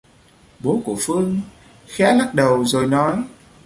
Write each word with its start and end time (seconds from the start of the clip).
Bố 0.59 0.81
của 0.85 0.95
Phương 0.99 1.41
khé 1.87 2.13
lắc 2.15 2.35
đầu 2.35 2.65
rồi 2.65 2.87
nói 2.87 3.23